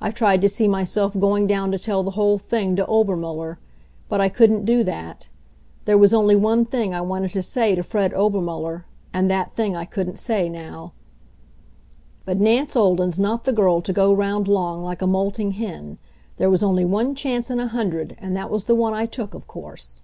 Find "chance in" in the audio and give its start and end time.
17.14-17.60